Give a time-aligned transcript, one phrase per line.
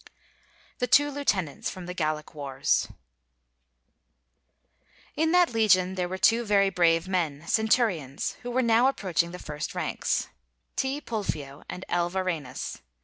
[0.79, 2.87] THE TWO LIEUTENANTS From 'The Gallic Wars'
[5.15, 9.37] In that legion there were two very brave men, centurions, who were now approaching the
[9.37, 10.27] first ranks,
[10.75, 11.01] T.
[11.01, 12.09] Pulfio and L.
[12.09, 12.79] Varenus.